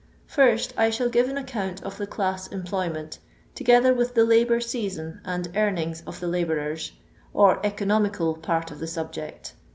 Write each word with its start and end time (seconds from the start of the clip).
First, 0.25 0.73
I 0.77 0.89
shall 0.89 1.09
give 1.09 1.29
an 1.29 1.37
account 1.37 1.83
of 1.83 1.99
the 1.99 2.07
class 2.07 2.51
em 2.51 2.63
ployment, 2.63 3.19
together 3.53 3.93
with 3.93 4.15
the 4.15 4.23
labour 4.23 4.59
season 4.59 5.21
aud 5.27 5.55
earnings 5.55 6.01
of 6.07 6.19
the 6.19 6.27
labourers, 6.27 6.93
or 7.35 7.63
"economical" 7.63 8.33
part 8.35 8.71
of 8.71 8.79
the 8.79 8.87
subject. 8.87 9.53